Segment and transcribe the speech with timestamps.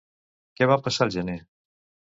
[0.61, 1.39] Què va passar al gener?